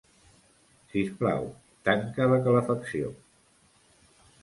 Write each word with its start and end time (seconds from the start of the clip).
Sisplau, 0.93 1.45
tanca 1.91 2.29
la 2.35 2.43
calefacció. 2.49 3.15